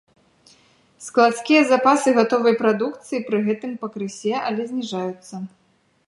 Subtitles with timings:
[1.07, 5.35] Складскія запасы гатовай прадукцыі пры гэтым пакрысе, але зніжаюцца.